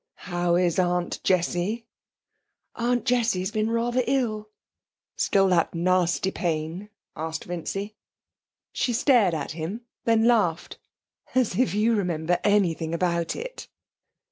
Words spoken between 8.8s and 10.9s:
stared at him, then laughed.